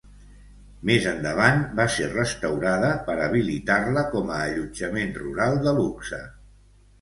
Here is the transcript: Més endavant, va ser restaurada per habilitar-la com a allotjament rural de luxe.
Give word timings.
Més 0.89 1.03
endavant, 1.09 1.59
va 1.79 1.85
ser 1.95 2.07
restaurada 2.13 2.89
per 3.11 3.17
habilitar-la 3.27 4.05
com 4.15 4.33
a 4.37 4.41
allotjament 4.47 5.15
rural 5.21 5.61
de 5.69 5.77
luxe. 5.83 6.23